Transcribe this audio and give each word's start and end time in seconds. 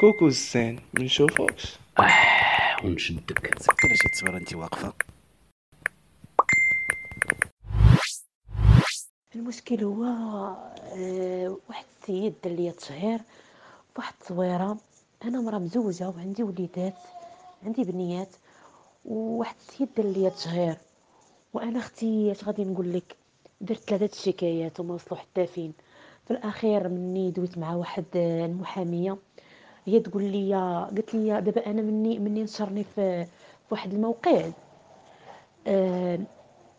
كوكو 0.00 0.26
الزين 0.26 0.80
منشوفوكش 0.94 1.76
آه 1.98 2.84
ونشدك. 2.84 3.58
سكر 3.58 3.94
شي 3.94 4.08
تصويره 4.08 4.36
انت 4.36 4.54
واقفة. 4.54 4.92
المشكل 9.34 9.84
هو 9.84 10.04
آه، 10.04 11.56
واحد 11.68 11.84
السيد 12.02 12.34
دار 12.44 12.52
ليا 12.52 12.72
تشهير 12.72 13.20
بواحد 13.96 14.14
التصويره 14.20 14.76
أنا 15.24 15.40
مرا 15.40 15.58
مزوجة 15.58 16.08
وعندي 16.08 16.42
وليدات 16.42 16.94
عندي 17.66 17.84
بنيات 17.84 18.28
وواحد 19.04 19.56
السيد 19.68 19.88
دار 19.96 20.06
ليا 20.06 20.28
تشهير 20.28 20.76
وأنا 21.54 21.78
أختي 21.78 22.32
اش 22.32 22.44
غادي 22.44 22.64
نقول 22.64 22.92
لك؟ 22.92 23.16
درت 23.60 23.78
ثلاثة 23.90 24.16
الشكايات 24.18 24.80
وما 24.80 24.94
وصلوا 24.94 25.20
حتى 25.20 25.46
فين. 25.46 25.72
في 26.26 26.30
الأخير 26.30 26.88
مني 26.88 27.30
دويت 27.30 27.58
مع 27.58 27.74
واحد 27.74 28.04
آه، 28.16 28.46
المحامية. 28.46 29.16
هي 29.86 30.00
تقول 30.00 30.24
لي 30.24 30.54
قالت 30.90 31.14
لي 31.14 31.40
دابا 31.40 31.66
أنا 31.66 31.82
مني 31.82 32.18
مني 32.18 32.42
نشرني 32.42 32.84
في 32.94 33.26
واحد 33.70 33.94
الموقع. 33.94 34.50
آه 35.66 36.18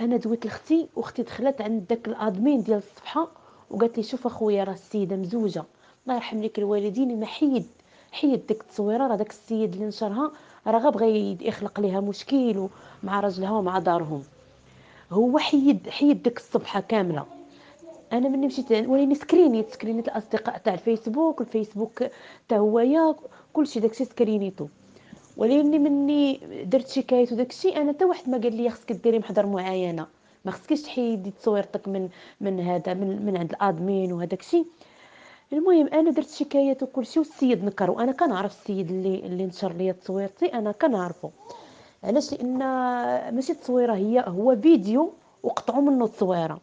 أنا 0.00 0.16
دويت 0.16 0.44
لاختي 0.44 0.88
واختي 0.96 1.22
دخلت 1.22 1.60
عند 1.60 1.86
داك 1.86 2.08
الأدمين 2.08 2.62
ديال 2.62 2.78
الصفحة 2.78 3.28
وقالت 3.70 3.96
لي 3.96 4.02
شوف 4.02 4.26
أخويا 4.26 4.64
راه 4.64 4.72
السيدة 4.72 5.16
مزوجة. 5.16 5.64
الله 6.04 6.14
يرحم 6.16 6.42
لك 6.42 6.58
الوالدين 6.58 7.20
ما 7.20 7.26
حيد 7.26 7.66
حيد 8.12 8.46
ديك 8.46 8.60
التصويرة 8.60 9.06
راه 9.06 9.16
داك 9.16 9.30
السيد 9.30 9.72
اللي 9.72 9.86
نشرها 9.86 10.32
راه 10.66 10.90
بغى 10.90 11.38
يخلق 11.40 11.80
ليها 11.80 12.00
مشكل 12.00 12.68
مع 13.02 13.20
راجلها 13.20 13.50
ومع 13.50 13.78
دارهم. 13.78 14.22
هو 15.12 15.38
حيد 15.38 15.88
حيد 15.88 16.22
ديك 16.22 16.36
الصفحة 16.38 16.80
كاملة. 16.80 17.24
أنا 18.12 18.28
مني 18.28 18.46
مشيت 18.46 18.72
وليني 18.72 19.14
سكرينيت 19.14 19.70
سكرينيت 19.70 20.08
الأصدقاء 20.08 20.58
تاع 20.58 20.74
الفيسبوك 20.74 21.40
الفيسبوك 21.40 22.04
تاع 22.48 22.58
هوايا 22.58 23.14
كلشي 23.52 23.80
داكشي 23.80 24.04
سكرينيتو. 24.04 24.66
ولكن 25.36 25.82
مني 25.82 26.40
درت 26.64 26.88
شكايت 26.88 27.32
وداكشي 27.32 27.76
أنا 27.76 27.92
حتى 27.92 28.04
واحد 28.04 28.28
ما 28.28 28.38
قال 28.38 28.56
لي 28.56 28.70
خصك 28.70 28.92
ديري 28.92 29.18
محضر 29.18 29.46
معاينه 29.46 30.06
ما 30.44 30.50
خصكيش 30.50 30.82
تحيدي 30.82 31.30
تصويرتك 31.30 31.88
من 31.88 32.08
من 32.40 32.60
هذا 32.60 32.94
من, 32.94 33.26
من 33.26 33.36
عند 33.36 33.50
ال 33.50 33.60
admin 33.60 34.12
وهداك 34.12 34.40
الشيء 34.40 34.66
المهم 35.52 35.86
أنا 35.86 36.10
درت 36.10 36.28
شكايات 36.28 36.82
وكلشي 36.82 37.18
والسيد 37.18 37.64
نكر 37.64 37.90
وأنا 37.90 38.12
كنعرف 38.12 38.60
السيد 38.60 38.90
اللي 38.90 39.14
اللي 39.26 39.46
نشر 39.46 39.72
ليا 39.72 39.92
تصويرتي 39.92 40.46
أنا 40.46 40.72
كنعرفو. 40.72 41.30
علاش؟ 42.04 42.32
لأن 42.34 42.58
ماشي 43.34 43.54
تصويرة 43.54 43.94
هي 43.94 44.24
هو 44.28 44.56
فيديو 44.56 45.12
وقطعوا 45.42 45.82
منه 45.82 46.04
التصويرة. 46.04 46.60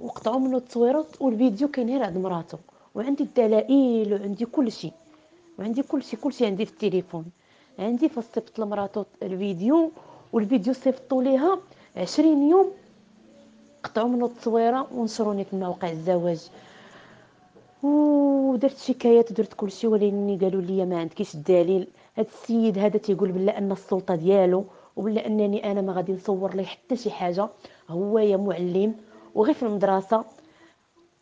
وقطعوا 0.00 0.38
منه 0.38 0.56
التصويرات 0.56 1.22
والفيديو 1.22 1.68
كاين 1.68 1.88
غير 1.88 2.02
عند 2.02 2.18
مراتو 2.18 2.58
وعندي 2.94 3.22
الدلائل 3.24 4.14
وعندي 4.14 4.44
كل 4.44 4.72
شيء 4.72 4.92
وعندي 5.58 5.82
كل 5.82 6.02
شيء 6.02 6.18
كل 6.20 6.32
شيء 6.32 6.46
عندي 6.46 6.66
في 6.66 6.72
التليفون. 6.72 7.24
عندي 7.78 8.08
فصيفط 8.08 8.58
لمراتو 8.58 9.04
الفيديو 9.22 9.90
والفيديو 10.32 10.72
صيفطوا 10.72 11.22
ليها 11.22 11.58
عشرين 11.96 12.50
يوم. 12.50 12.70
قطعوا 13.82 14.08
منه 14.08 14.26
التصويرة 14.26 14.86
ونشروني 14.94 15.44
في 15.44 15.56
موقع 15.56 15.90
الزواج. 15.90 16.50
ودرت 17.82 18.78
شكايات 18.78 19.30
ودرت 19.30 19.54
كل 19.54 19.70
شيء 19.70 19.90
ولكن 19.90 20.38
قالوا 20.42 20.62
لي 20.62 20.86
ما 20.86 20.98
عندكيش 20.98 21.34
الدليل. 21.34 21.86
هذا 22.14 22.26
السيد 22.28 22.78
هذا 22.78 22.98
تيقول 22.98 23.32
بلا 23.32 23.58
أن 23.58 23.72
السلطة 23.72 24.14
ديالو 24.14 24.64
وبلا 24.96 25.26
أنني 25.26 25.72
أنا 25.72 25.80
ما 25.80 25.92
غادي 25.92 26.12
نصور 26.12 26.54
ليه 26.54 26.64
حتى 26.64 26.96
شي 26.96 27.10
حاجة. 27.10 27.48
هو 27.90 28.18
يا 28.18 28.36
معلم 28.36 28.94
وغير 29.34 29.54
في 29.54 29.62
المدرسة. 29.62 30.24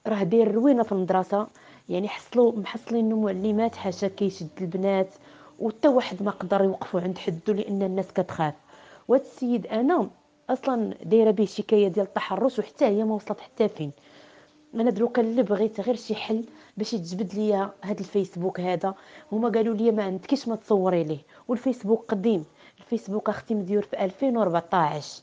راه 0.06 0.22
داير 0.22 0.54
روينة 0.54 0.82
في 0.82 0.92
المدرسة. 0.92 1.46
يعني 1.88 2.08
حصلوا 2.08 2.52
محصلين 2.52 3.14
معلمات 3.14 3.76
حاشا 3.76 4.08
كيشد 4.08 4.48
البنات. 4.60 5.14
وتا 5.58 5.88
واحد 5.88 6.22
ما 6.22 6.30
قدر 6.30 6.64
يوقفوا 6.64 7.00
عند 7.00 7.18
حدو 7.18 7.52
لأن 7.52 7.82
الناس 7.82 8.12
كتخاف. 8.12 8.54
وهذا 9.08 9.22
السيد 9.22 9.66
أنا 9.66 10.10
أصلا 10.50 10.94
دايرة 11.04 11.30
به 11.30 11.44
شكاية 11.44 11.88
ديال 11.88 12.06
التحرش 12.06 12.58
وحتى 12.58 12.84
هي 12.84 13.04
ما 13.04 13.14
وصلت 13.14 13.40
حتى 13.40 13.68
فين. 13.68 13.90
أنا 14.74 14.90
دروكا 14.90 15.22
اللي 15.22 15.42
بغيت 15.42 15.80
غير 15.80 15.96
شي 15.96 16.14
حل 16.14 16.44
باش 16.76 16.92
يتجبد 16.92 17.34
ليا 17.34 17.70
هذا 17.80 18.00
الفيسبوك 18.00 18.60
هذا. 18.60 18.94
هما 19.32 19.48
قالوا 19.48 19.74
لي 19.74 19.90
ما 19.90 20.02
عندكيش 20.02 20.48
ما 20.48 20.56
تصوري 20.56 21.04
ليه. 21.04 21.18
والفيسبوك 21.48 22.04
قديم. 22.10 22.44
الفيسبوك 22.78 23.28
أختي 23.28 23.54
مديور 23.54 23.82
في 23.82 24.04
2014 24.04 25.22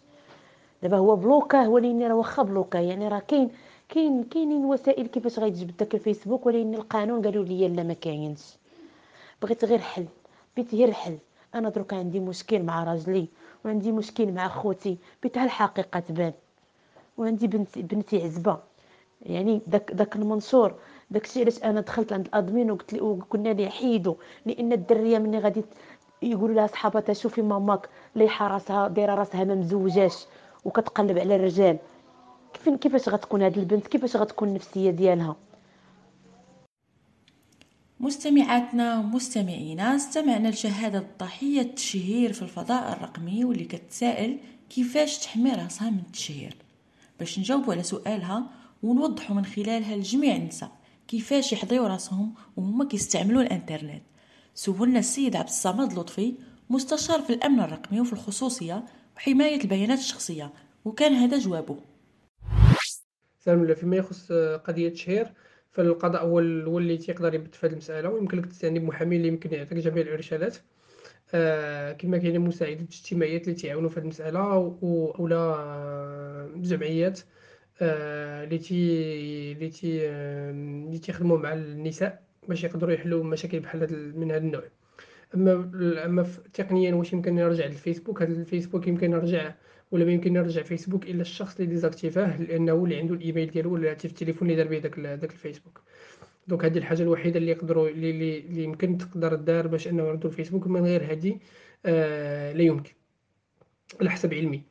دابا 0.84 0.98
هو 0.98 1.16
بلوكاه 1.16 1.70
ولكن 1.70 2.04
راه 2.04 2.16
واخا 2.16 2.44
بلوكاه. 2.44 2.80
يعني 2.80 3.08
راه 3.08 3.20
كاين 3.20 3.50
كاين 3.90 4.24
كاينين 4.24 4.66
وسائل 4.66 5.08
كيفاش 5.08 5.40
غيتجبد 5.40 5.78
داك 5.78 5.96
الفيسبوك 5.96 6.46
ولكن 6.46 6.74
القانون 6.76 7.22
قالوا 7.22 7.46
لي 7.46 7.68
لا 7.68 7.84
ما 7.84 7.94
كاينش. 7.94 8.42
بغيت 9.42 9.66
غير 9.66 9.80
حل 9.80 10.06
بغيت 10.58 10.76
غير 10.76 10.92
حل. 10.92 11.18
أنا 11.56 11.70
دروكا 11.70 11.98
عندي 11.98 12.20
مشكل 12.20 12.64
مع 12.64 12.84
راجلي 12.84 13.28
وعندي 13.66 13.92
مشكل 13.92 14.32
مع 14.32 14.48
خوتي. 14.48 14.98
بغيت 15.24 15.38
الحقيقة 15.38 16.00
تبان. 16.00 16.34
وعندي 17.18 17.48
بنتي 17.48 17.82
بنتي 17.82 18.24
عزبة. 18.24 18.58
يعني 19.22 19.62
داك 19.68 19.92
داك 19.92 20.16
المنشور 20.16 20.74
داكشي 21.12 21.42
علاش 21.42 21.64
أنا 21.64 21.82
دخلت 21.82 22.14
عند 22.14 22.26
الأدمين 22.28 22.72
وقلت 22.72 22.94
لي 22.94 23.02
وقلنا 23.02 23.50
لي 23.50 23.70
حيدوا 23.70 24.16
لأن 24.46 24.74
الدرية 24.74 25.18
ملي 25.18 25.40
غادي 25.40 25.64
يقولوا 26.22 26.56
لها 26.56 26.68
صحاباتها 26.68 27.14
شوفي 27.14 27.42
ماماك 27.42 27.90
ليحة 28.16 28.48
راسها 28.48 28.88
دايرة 28.88 29.16
راسها 29.16 29.44
ما 29.44 29.56
مزوجاش. 29.56 30.26
وكتقلب 30.66 31.18
على 31.18 31.36
الرجال. 31.36 31.78
كيف 32.54 32.70
كيفاش 32.70 33.10
غتكون 33.10 33.42
هاد 33.42 33.58
البنت؟ 33.58 33.88
كيفاش 33.88 34.16
غتكون 34.16 34.48
النفسية 34.48 34.92
ديالها؟ 34.92 35.36
مستمعاتنا 38.00 39.00
ومستمعينا 39.00 39.96
استمعنا 39.96 40.48
لشهادة 40.48 41.08
ضحية 41.20 41.62
التشهير 41.62 42.34
في 42.34 42.42
الفضاء 42.42 42.94
الرقمي 42.94 43.46
واللي 43.46 43.66
كتسائل 43.66 44.38
كيفاش 44.70 45.18
تحمي 45.18 45.52
راسها 45.52 45.90
من 45.90 46.00
التشهير. 46.00 46.56
باش 47.20 47.40
نجاوبوا 47.40 47.74
على 47.74 47.84
سؤالها 47.84 48.44
ونوضحوا 48.84 49.36
من 49.36 49.46
خلالها 49.46 49.96
لجميع 49.96 50.36
النساء 50.36 50.72
كيفاش 51.08 51.54
يحضيو 51.54 51.88
راسهم 51.88 52.34
وهما 52.58 52.86
كيستعملوا 52.86 53.42
الإنترنت. 53.42 54.04
سولنا 54.56 55.00
السيد 55.00 55.36
عبد 55.36 55.48
الصمد 55.48 55.94
لطفي 55.94 56.34
مستشار 56.70 57.22
في 57.22 57.34
الأمن 57.34 57.60
الرقمي 57.60 58.02
وفي 58.02 58.14
الخصوصية 58.14 58.84
وحمايه 59.18 59.62
البيانات 59.62 60.00
الشخصية 60.00 60.54
وكان 60.86 61.14
هذا 61.14 61.40
جوابه. 61.40 61.78
الله 63.48 63.74
فيما 63.74 63.96
يخص 63.96 64.32
قضية 64.64 64.88
التشهير 64.88 65.34
فالقضاء 65.72 66.26
هو 66.26 66.40
اللي 66.80 66.98
تيقدر 66.98 67.34
يبت 67.34 67.56
في 67.56 67.68
هذه 67.68 67.72
المسألة 67.72 68.10
ويمكن 68.10 68.38
لك 68.38 68.46
تستعني 68.46 68.80
بمحامي 68.80 69.16
اللي 69.16 69.28
يمكن 69.28 69.54
يعطيك 69.54 69.78
جميع 69.78 70.04
الإرشادات. 70.04 70.58
آه 71.34 71.92
كما 71.92 72.18
كاينة 72.18 72.40
مساعدات 72.40 72.88
اجتماعيات 72.88 73.42
اللي 73.42 73.54
تيعاونوا 73.54 73.90
في 73.90 73.96
هذه 74.00 74.04
المسألة 74.04 74.40
أولا 74.40 75.36
آه 75.36 76.52
جمعيات 76.56 77.20
آه، 77.82 78.44
اللي 78.44 78.58
تي 78.58 79.70
تي 79.70 80.10
آه، 80.10 80.98
تيخدموا 81.04 81.38
مع 81.38 81.54
النساء 81.54 82.24
باش 82.48 82.64
يقدروا 82.64 82.94
يحلوا 82.94 83.24
مشاكل 83.24 83.60
بحال 83.60 84.14
من 84.20 84.32
هذا 84.32 84.38
النوع. 84.38 84.64
أما 85.36 85.72
أما 86.06 86.28
تقنيا 86.54 86.96
واش 86.96 87.14
يمكن 87.14 87.36
نرجع 87.36 87.66
للفيسبوك؟ 87.66 88.22
هذا 88.22 88.32
الفيسبوك 88.34 88.88
يمكن 88.88 89.12
نرجع 89.12 89.54
ولا 89.92 90.06
ما 90.06 90.12
يمكن 90.12 90.34
نرجع 90.34 90.62
فيسبوك 90.62 91.06
إلا 91.06 91.22
الشخص 91.22 91.56
اللي 91.60 91.70
ديزاكتيفاه 91.70 92.42
لأنه 92.42 92.74
اللي 92.84 92.98
عنده 92.98 93.14
الإيميل 93.14 93.52
ديالو 93.52 93.74
ولا 93.74 93.96
في 93.96 94.06
التليفون 94.06 94.50
اللي 94.50 94.64
دار 94.64 94.68
به 94.72 94.80
داك 94.80 95.00
داك 95.00 95.32
الفيسبوك. 95.32 95.82
donc 96.48 96.66
هذه 96.66 96.78
الحاجة 96.78 97.04
الوحيدة 97.04 97.40
اللي 97.40 97.52
يقدروا 97.52 97.90
اللي 97.90 98.10
اللي 98.40 98.64
يمكن 98.64 98.98
تقدر 98.98 99.36
دار 99.36 99.68
باش 99.68 99.88
أنه 99.88 100.04
يردوا 100.04 100.30
الفيسبوك 100.30 100.68
من 100.68 100.86
غير 100.86 101.12
هذه 101.12 101.40
آه 101.86 102.54
لا 102.54 102.64
يمكن. 102.64 102.92
على 104.02 104.10
حسب 104.10 104.34
علمي. 104.34 104.64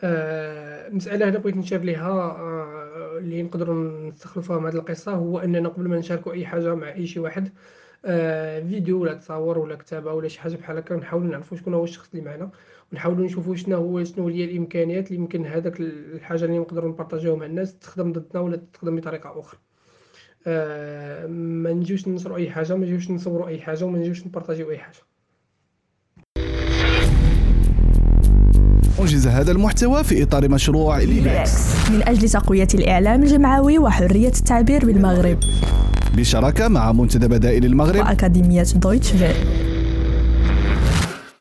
آه 0.00 0.88
مسألة 0.88 1.28
هنا 1.28 1.38
بغيت 1.38 1.56
نشير 1.56 1.80
ليها 1.82 2.10
آه 2.10 3.18
اللي 3.18 3.42
نقدروا 3.42 4.10
نستخلفوها 4.10 4.58
من 4.58 4.66
هذه 4.66 4.74
القصة 4.76 5.12
هو 5.14 5.38
أننا 5.38 5.68
قبل 5.68 5.88
ما 5.88 5.98
نشاركوا 5.98 6.32
أي 6.32 6.46
حاجة 6.46 6.74
مع 6.74 6.92
أي 6.92 7.06
شي 7.06 7.20
واحد 7.20 7.52
آه 8.06 8.60
فيديو 8.60 9.02
ولا 9.02 9.14
تصاور 9.14 9.58
ولا 9.58 9.76
كتابة 9.76 10.12
ولا 10.12 10.28
شي 10.28 10.40
حاجة 10.40 10.56
بحال 10.56 10.76
هكا 10.76 10.96
نحاولوا 10.96 11.30
نعرفوا 11.30 11.56
شكون 11.56 11.74
هو 11.74 11.84
الشخص 11.84 12.08
اللي 12.14 12.24
معنا 12.24 12.50
ونحاولوا 12.92 13.24
نشوفوا 13.24 13.56
شنو 13.56 13.76
هو 13.76 14.04
شنو 14.04 14.28
هي 14.28 14.44
الإمكانيات 14.44 15.06
اللي 15.06 15.18
يمكن 15.18 15.46
هذاك 15.46 15.80
الحاجة 15.80 16.44
اللي 16.44 16.58
نقدروا 16.58 16.90
نبارطاجيوها 16.90 17.38
مع 17.38 17.46
الناس 17.46 17.78
تخدم 17.78 18.12
ضدنا 18.12 18.40
ولا 18.40 18.60
تخدم 18.72 18.96
بطريقة 18.96 19.40
أخرى. 19.40 19.58
آه 20.46 21.26
ما 21.26 21.72
نجيوش 21.72 22.08
ننشروا 22.08 22.36
أي 22.36 22.50
حاجة 22.50 22.76
ما 22.76 22.86
نجيوش 22.86 23.10
نصوروا 23.10 23.48
أي 23.48 23.60
حاجة 23.60 23.84
وما 23.84 23.98
نجيوش 23.98 24.26
نبارطاجيو 24.26 24.70
أي 24.70 24.78
حاجة. 24.78 24.98
أنجز 29.00 29.26
هذا 29.26 29.52
المحتوى 29.52 30.04
في 30.04 30.22
إطار 30.22 30.48
مشروع 30.48 30.98
ليباكس 30.98 31.90
من 31.90 32.02
أجل 32.08 32.28
تقوية 32.28 32.68
الإعلام 32.74 33.22
الجمعوي 33.22 33.78
وحرية 33.78 34.28
التعبير 34.28 34.86
بالمغرب. 34.86 35.38
بشراكة 36.16 36.68
مع 36.68 36.92
منتدى 36.92 37.28
بدائل 37.28 37.64
المغرب. 37.64 37.96
وأكاديمية 37.96 38.62
دويتش 38.74 39.10
فيل. 39.10 39.63